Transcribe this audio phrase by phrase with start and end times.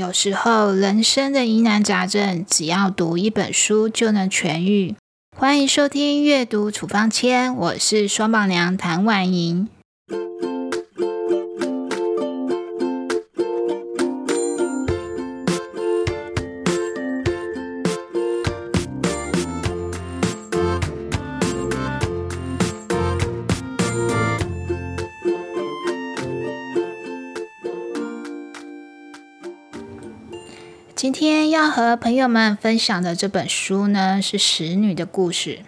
[0.00, 4.94] 有时候人生的疑难杂症，只要读一本书就能痊愈。
[5.36, 9.68] 欢迎收听阅读处方签，我是双棒娘谭婉莹。
[31.00, 35.60] 今天要和朋友们分享的这本书呢，是《使女的故事》。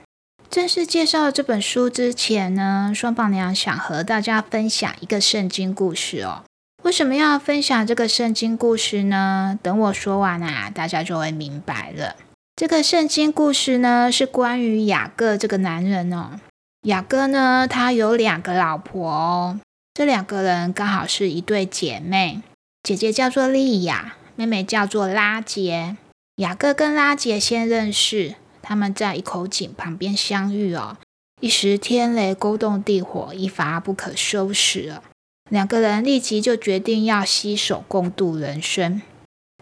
[0.50, 6.44] 正式介绍这本书之前呢，双棒娘想和大家分享一个圣经故事哦。
[6.82, 9.58] 为什么要分享这个圣经故事呢？
[9.62, 12.16] 等我说完啊，大家就会明白了。
[12.54, 16.38] 这个圣经故事呢，是关于雅各这个男人哦。
[16.82, 19.58] 雅各呢，他有两个老婆哦，
[19.94, 22.42] 这两个人刚好是一对姐妹，
[22.82, 24.16] 姐姐叫做莉亚。
[24.42, 25.96] 妹妹叫做拉杰，
[26.36, 30.96] 雅各跟拉杰先认识，他们在一口井旁边相遇哦。
[31.40, 35.04] 一时天雷勾动地火，一发不可收拾了。
[35.48, 39.00] 两个人立即就决定要携手共度人生。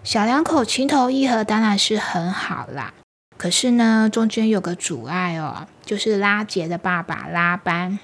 [0.02, 2.94] 小两口情投意合，当然是很好啦。
[3.36, 7.98] 可是呢，中间有个阻碍哦，就是拉杰的爸爸拉班。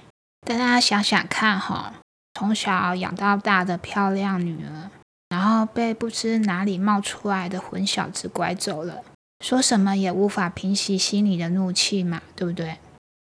[0.46, 1.94] 大家想想看哈，
[2.34, 4.90] 从小养到大的漂亮女儿。
[5.36, 9.02] 然后被不知哪里冒出来的混小子拐走了，
[9.44, 12.78] 说什么也无法平息心里的怒气嘛，对不对？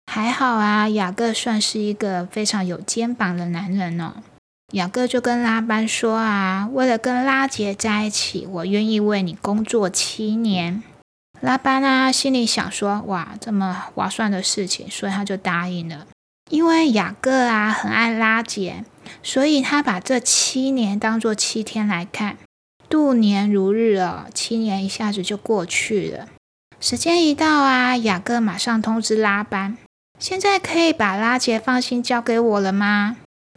[0.07, 4.23] 还好啊，雅各算是一个非常有肩膀的男人哦。
[4.75, 10.85] 雅各就跟拉班说啊，为了跟拉杰在一起，我愿意为你工作七年。
[11.41, 16.07] 拉班啊，心里想说，哇，这么划算的事情，所以他就答应了。
[16.48, 18.85] 因为雅各啊很爱拉杰，
[19.23, 22.37] 所以他把这七年当做七天来看，
[22.89, 26.29] 度年如日哦，七年一下子就过去了。
[26.81, 29.77] 时间一到啊，雅各马上通知拉班
[30.21, 33.17] ：“现在可以把拉杰放心交给我了吗？”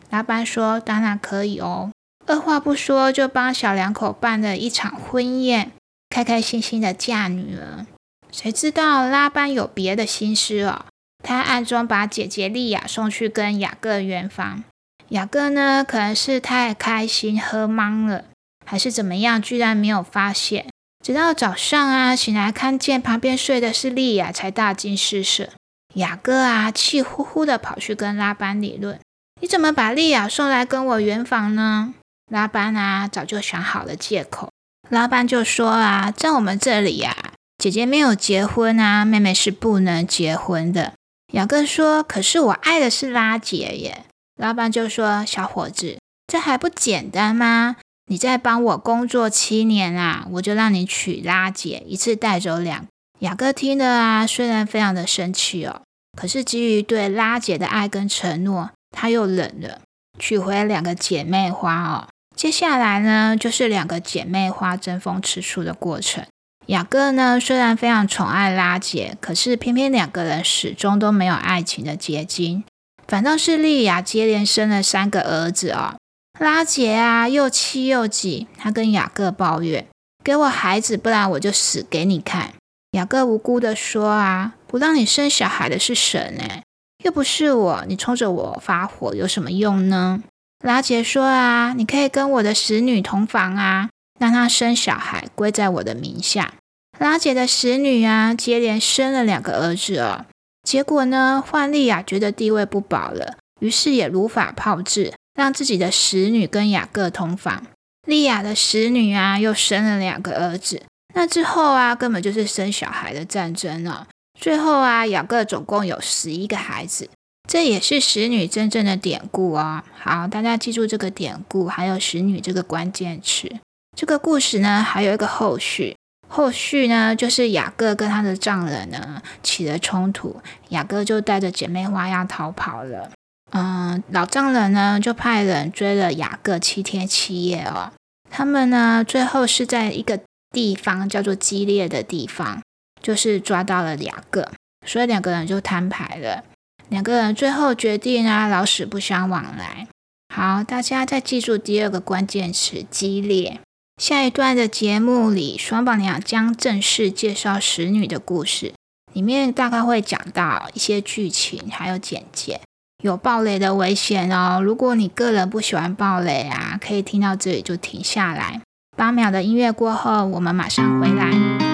[0.10, 1.92] 拉班说：“当然可以哦。”
[2.26, 5.72] 二话不说就帮小两口办了一场婚宴，
[6.10, 7.86] 开开心心的嫁女儿。
[8.32, 10.86] 谁知道拉班有别的心思哦。
[11.24, 14.64] 他暗中把姐姐莉亚送去跟雅各圆房。
[15.10, 18.26] 雅各呢，可能是太开心喝懵了，
[18.66, 20.68] 还是怎么样，居然没有发现。
[21.04, 25.50] 直到早上啊，醒来看见旁边睡的是莉亚，才大惊失色。
[25.94, 29.00] 雅各啊，气呼呼的跑去跟拉班理论
[29.40, 31.94] ：“你怎么把莉亚送来跟我圆房呢？”
[32.30, 34.50] 拉班啊，早就想好了借口。
[34.90, 37.16] 拉班就说啊，在我们这里呀，
[37.58, 40.94] 姐姐没有结婚啊，妹妹是不能结婚的。
[41.32, 44.04] 雅各说：“可是我爱的是拉姐耶。”
[44.38, 47.78] 老板就说：“小伙子，这还不简单吗？
[48.10, 52.86] 你再帮我工作七年啊，我就让你娶拉姐，一次带走两。”
[53.20, 55.82] 雅各听了啊，虽然非常的生气哦，
[56.16, 59.82] 可是基于对拉姐的爱跟承诺，他又忍了，
[60.20, 62.08] 娶回两个姐妹花哦。
[62.36, 66.24] 接下来呢，就是两个姐妹花争风吃醋的过程。
[66.68, 72.64] 雅各呢，虽然非常宠爱拉姐，可是偏偏两个人始终都没有爱情的结晶，
[73.08, 75.96] 反倒是莉亚接连生了三个儿子哦。
[76.40, 79.88] 拉杰啊，又气又急，他跟雅各抱怨
[80.24, 82.54] ：“给我孩子，不然我就死给你看。”
[82.92, 86.64] 雅各无辜的说：“啊，不让你生小孩的是神哎，
[87.04, 90.22] 又不是我，你冲着我发火有什么用呢？”
[90.64, 93.90] 拉杰说：“啊，你可以跟我的使女同房啊。”
[94.20, 96.54] 让她生小孩归在我的名下。
[96.98, 100.26] 拉姐的使女啊，接连生了两个儿子哦。
[100.68, 107.68] 结果呢，换丽亚觉得地位不保了，于是也如法炮制，让自己的使女跟雅各同房。
[108.06, 110.84] 丽亚的使女啊，又生了两个儿子。
[111.14, 114.08] 那之后啊，根本就是生小孩的战争了。
[114.38, 117.10] 最后啊，雅各总共有十一个孩子。
[117.48, 119.82] 这也是使女真正的典故哦。
[119.98, 123.50] 好，大家记住这个典故，还有使女这个关键词。
[123.96, 125.96] 这个故事呢，还有一个后续。
[126.28, 133.12] 后续呢，就是雅各跟他的丈人呢起了冲突，雅各就带着姐妹花要逃跑了。
[133.52, 137.92] 嗯，老丈人呢就派人追了雅各七天七夜哦。
[138.30, 140.20] 他们呢最后是在一个
[140.52, 142.62] 地方叫做激烈的地方，
[143.02, 144.52] 就是抓到了雅各，
[144.86, 146.44] 所以两个人就摊牌了。
[146.90, 149.88] 两个人最后决定啊，老死不相往来。
[150.34, 153.60] 好，大家再记住第二个关键词：激烈。
[153.98, 158.74] 下一段的节目里，双宝娘将正式介绍使女的故事，
[159.12, 162.62] 里面大概会讲到一些剧情，还有简介，
[163.04, 164.62] 有暴雷的危险哦。
[164.64, 168.62] 如果你个人不喜欢暴雷啊，可以听到这里就停下来。
[168.96, 171.67] 八秒的音乐过后，我们马上回来。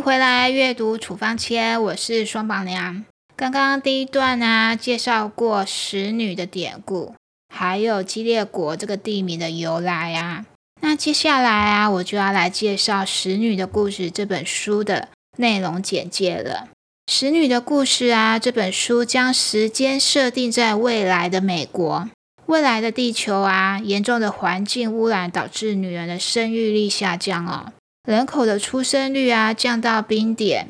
[0.00, 3.04] 回来阅读处方签，我是双榜娘。
[3.36, 7.14] 刚刚第一段呢，介绍过使女的典故，
[7.54, 10.46] 还有基列国这个地名的由来啊。
[10.80, 16.68] 那接下来啊，我就要来介绍《使女的故事》这本书的内容简介了。
[17.12, 22.08] 《使女的故事》啊，这本书将时间设定在未来的美国，
[22.46, 27.72] 未来的地球啊，严重的环境污染导致女人的生育力下降哦，
[28.08, 30.68] 人口的出生率啊降到冰点，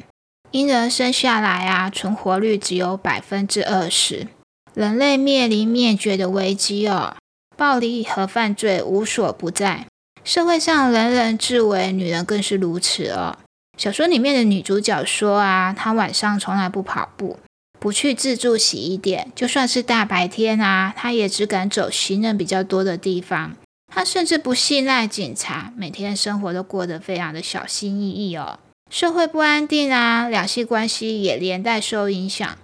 [0.51, 4.27] 婴儿生下来啊，存活率只有百分之二十，
[4.75, 7.17] 人类面临灭绝的危机哦，
[7.57, 9.87] 暴力和犯罪无所不在。
[10.25, 13.39] 社会上人人自危，女人更是如此哦。
[13.79, 17.39] 小说里面的女主角说啊，她晚上从来不跑步，
[17.79, 23.57] 不去自助洗衣店，就算是大白天啊，她也只敢走行人比较多的地方。
[23.91, 28.61] 他甚至不信赖警察，每天生活都过得非常的小心翼翼哦。
[28.89, 32.57] 社会不安定啊，两性关系也连带受影响。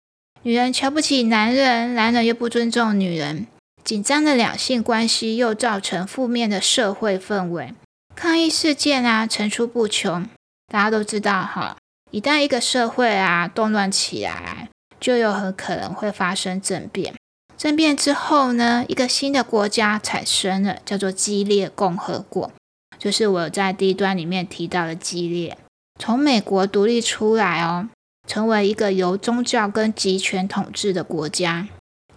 [0.42, 3.46] 女人瞧不起男人，男人又不尊重女人。
[3.84, 7.74] 紧张的两性关系又造成负面的社会氛围，
[8.14, 10.26] 抗议事件啊层出不穷。
[10.72, 11.76] 大家都知道哈，
[12.10, 14.68] 一旦一个社会啊动乱起来，
[14.98, 17.14] 就有很可能会发生政变。
[17.56, 22.50] 政变之后呢，一个新的国家产生了，叫做激烈共和国，
[22.98, 25.56] 就是我在第一段里面提到的激烈，
[25.98, 27.88] 从美国独立出来哦，
[28.28, 31.68] 成为一个由宗教跟集权统治的国家。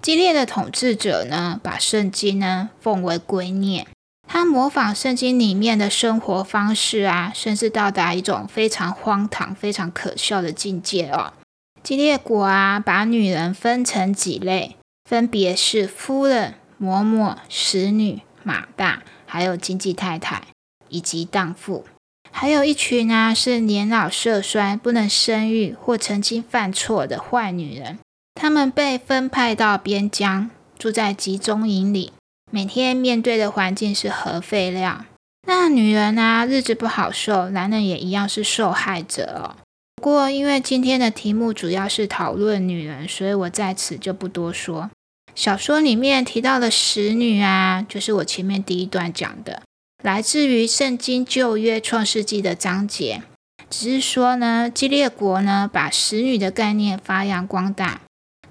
[0.02, 3.86] 激烈的统治者呢，把圣经呢奉为圭臬，
[4.28, 11.34] 他模仿圣经里面的生活方式啊，甚至到达一种非常荒唐、非常可笑的境界哦。
[11.82, 14.76] 激烈国啊，把女人分成几类，
[15.10, 20.44] 分别是夫人、嬷嬷、使女、马大，还有经济太太
[20.88, 21.84] 以及荡妇，
[22.30, 27.98] 还有一群啊是年老色衰、不能生育或曾经犯错的坏女人。
[28.36, 32.14] 他们被分派到边疆，住在集中营里，
[32.52, 35.06] 每天面对的环境是核废料。
[35.48, 39.56] 那女人啊，日子不好受，男人也一样是受害者哦。
[39.96, 44.92] 不过，因为今天的题目主要是讨论女人，所以我在此就不多说。
[45.36, 49.64] 小说里面提到的使女啊，就是我前面第一段讲的，
[50.04, 53.24] 来自于圣经旧约创世纪的章节。
[53.70, 58.02] 只是说呢，基列国呢，把使女的概念发扬光大。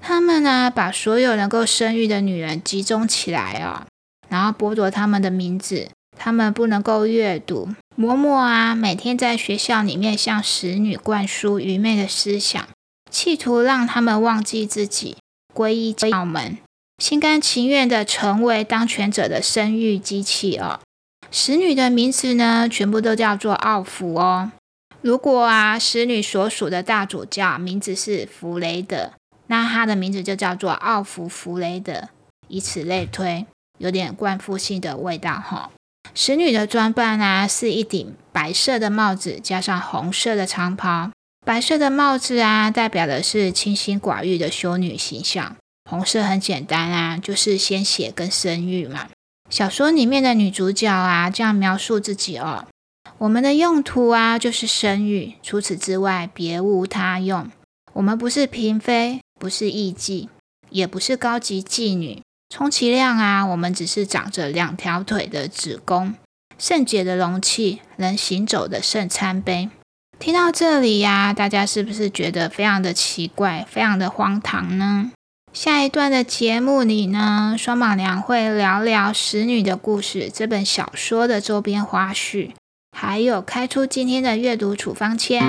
[0.01, 3.85] 他们呢，把所有能够生育的女人集中起来哦，
[4.29, 7.71] 然后剥夺他们的名字，他们不能够阅读。
[7.99, 12.69] 嬷嬷啊，每天在学校里面向使女灌输愚昧的思想，
[13.11, 15.17] 企图让他们忘记自己，
[15.53, 16.59] 皈依教门，
[16.99, 20.81] 心甘情愿的成为当权者的生育机器哦。
[21.31, 24.51] 使女的名字呢，全部都叫做奥弗哦。
[25.01, 29.13] 如果啊，使女所属的大主教名字是弗雷德。
[29.47, 32.09] 那她的名字就叫做奥弗弗雷德，
[32.49, 33.47] 以此类推，
[33.79, 35.71] 有点冠夫性的味道哈。
[36.15, 41.11] 使女的装扮啊，是一顶白色的帽子，加上红色的长袍。
[41.47, 45.57] 白色的帽子啊，代表的是清心寡欲的修女形象。
[45.89, 49.09] 红色很简单啊，就是鲜血跟生育嘛。
[49.49, 52.67] 小说里面的女主角啊，这样描述自己哦：
[53.17, 57.51] 我们的用途啊，就是生育，除此之外别无他用。
[57.95, 59.21] 我们不是嫔妃。
[59.41, 60.27] 不是艺妓，
[60.69, 62.21] 也不是高级妓女，
[62.53, 66.17] 充其量啊，我们只是长着两条腿的子宫，
[66.59, 69.71] 圣洁的容器，能行走的圣餐杯。
[70.19, 75.13] 听到这里呀，大家是不是觉得非常的奇怪，非常的荒唐呢？
[75.53, 82.53] 下一段的节目里呢，双宝娘会聊聊《使女的故事》这本小说的周边花絮，
[82.97, 85.43] 还有开出今天的阅读处方签。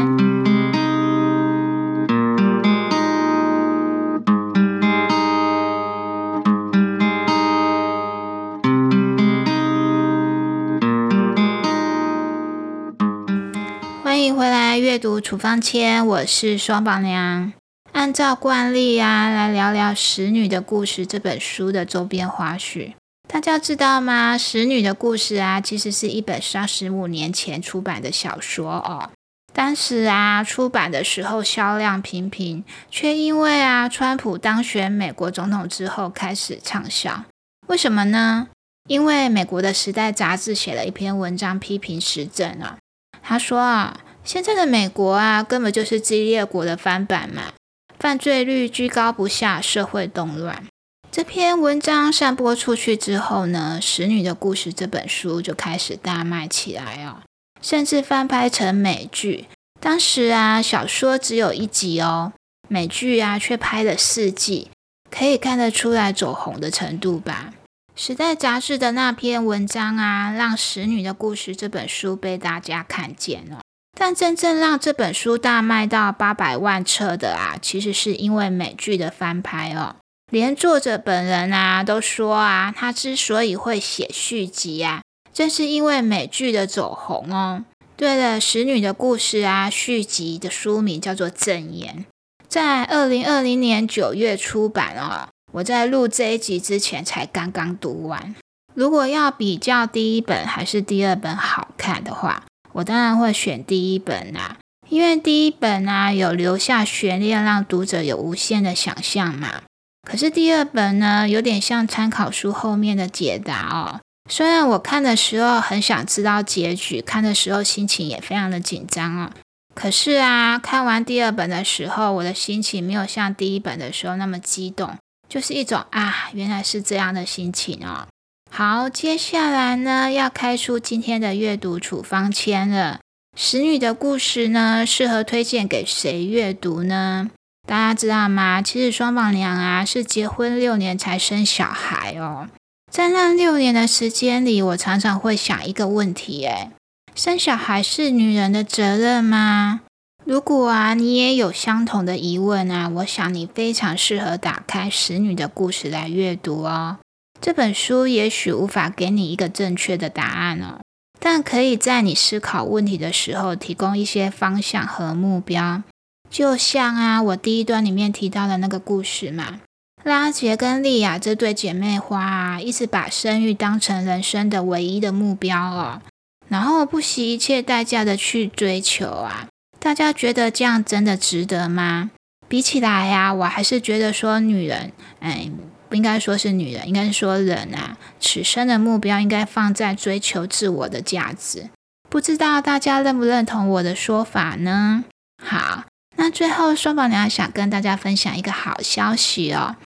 [14.04, 17.59] 欢迎回来阅读处方签，我是双宝娘。
[18.00, 22.94] 按照惯例啊，来聊聊《使女的故事》这本书的周边花絮。
[23.28, 24.36] 大家知道吗？
[24.38, 29.10] 《使女的故事》啊，其实是一本三十五年前出版的小说哦。
[29.52, 37.26] 当时啊，出版的时候销量平平，却因为啊，川普当选美国总统之后开始畅销。
[37.68, 38.48] 为什么呢？
[38.88, 42.78] 因为美国的《时代》杂志写了一篇文章批评时政啊。
[43.22, 44.00] 他说啊。
[44.22, 47.54] 现在的美国啊，根本就是激烈国的翻版嘛，
[48.00, 50.66] 犯罪率居高不下，社会动乱。
[51.12, 57.22] 这篇文章散播出去之后呢，《使女的故事》这本书就开始大卖起来哦，
[57.62, 59.48] 甚至翻拍成美剧。
[59.82, 62.32] 当时啊，小说只有一集哦，
[62.70, 64.70] 美剧啊却拍了四季，
[65.12, 67.50] 可以看得出来走红的程度吧。
[68.02, 73.60] 《时代》杂志的那篇文章啊，让《使女的故事》这本书被大家看见了。
[74.02, 79.98] 但真正让这本书大卖到八百万册的啊，其实是因为美剧的翻拍哦。
[80.32, 85.02] 连作者本人啊都说啊，他之所以会写续集啊，
[85.34, 87.66] 正是因为美剧的走红哦。
[87.98, 92.06] 对了，《使女的故事》啊，续集的书名叫做《赠言》，
[92.48, 95.28] 在二零二零年九月出版哦。
[95.52, 98.34] 我在录这一集之前才刚刚读完。
[98.74, 102.46] 如果要比较第一本还是第二本好看的话，
[102.80, 104.58] 我当然会选第一本啦，
[104.90, 109.62] 因为第一本啊有留下悬念，让读者有无限的想象嘛。
[110.08, 114.00] 可是第二本呢，有点像参考书后面的解答哦。
[114.30, 119.32] 虽然我看的时候很想知道结局，看的时候心情也非常的紧张哦。
[119.76, 124.96] 可是啊，看完第二本的时候，我的心情没有像第一本的时候那么激动，
[125.28, 128.08] 就是一种啊，原来是这样的心情哦。
[128.52, 133.00] 好，接下来呢，要开出今天的阅读处方签了。
[133.36, 137.30] 使女的故事呢，适合推荐给谁阅读呢？
[137.66, 138.62] 大家知道吗？
[138.62, 142.50] 其实双榜娘啊是结婚六年才生小孩哦。
[142.92, 146.72] 在那六年的时间里，我常常会想一个问题：诶
[147.16, 149.82] 生小孩是女人的责任吗？
[150.26, 156.98] 如果啊你也有相同的疑问啊，我想你非常适合打开《使女的故事》来阅读哦。
[157.42, 160.82] 这本书也许无法给你一个正确的答案哦，
[161.20, 165.82] 但可以在你思考问题的时候提供一些方向和目标。
[166.30, 169.62] 就像啊，我第一段里面提到的那个故事嘛，
[170.04, 176.02] 拉杰跟莉亚这对姐妹花啊，一直把生育当成人生的唯一的目标哦，
[176.48, 179.48] 然后不惜一切代价的去追求啊。
[179.80, 182.12] 大家觉得这样真的值得吗？
[182.48, 184.92] 比起来呀，我还是觉得说女人，
[185.22, 185.50] 哎，
[185.90, 191.70] 不应该说是女人，应该是说人啊，此生的目标应该放在追求自我的价值。
[192.10, 195.04] 不知道大家认不认同我的说法呢？
[195.44, 195.86] 好。
[196.16, 199.78] 那最后，双宝娘想跟大家分享一个好消息哦。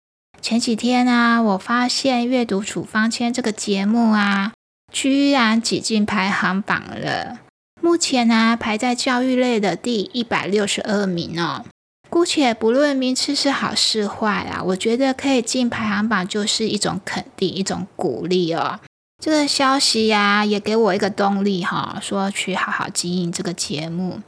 [0.40, 4.52] 前几天呢，我发现《阅读处方签》这个节目啊，
[4.90, 7.40] 居然挤进排行榜了。
[7.82, 11.66] 目前呢，排在教育类的第一百六十二名哦。
[12.12, 18.78] 姑且不论名次是好是坏啊，我觉得可以进排行榜就是一种肯定，一种鼓励哦。
[19.19, 24.21] 这个消息呀，也给我一个动力哈，说去好好经营这个节目。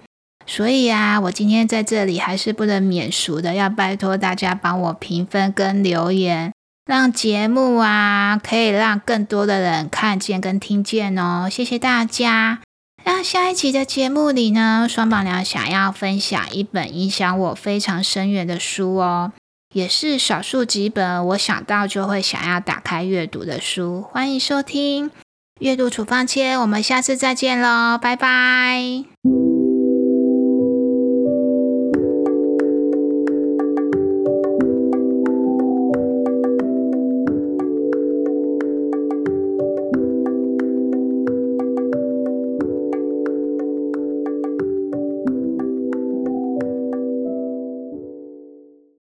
[0.46, 6.54] 所以啊，我今天在这里还是不能免俗的，要拜托大家帮我评分跟留言，
[6.86, 11.48] 让节目啊可以让更多的人看见跟听见哦。
[11.50, 12.60] 谢谢大家。
[13.06, 19.32] 那下一集的节目里呢，双宝娘想要分享一本影响我非常深远的书哦，
[19.74, 24.02] 也是少数几本我想到就会想要打开阅读的书。
[24.02, 25.10] 欢迎收听
[25.60, 29.43] 阅读处方签，我们下次再见喽，拜拜。